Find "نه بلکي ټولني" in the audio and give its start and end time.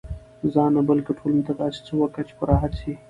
0.75-1.43